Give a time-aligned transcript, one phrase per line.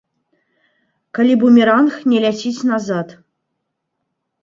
[1.19, 3.07] Калі бумеранг не ляціць назад.